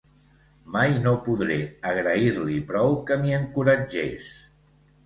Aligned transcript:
Mai 0.75 0.95
no 1.03 1.13
podré 1.27 1.59
agrair-li 1.91 2.59
prou 2.73 2.99
que 3.11 3.23
m'hi 3.23 3.39
encoratgés. 3.43 4.33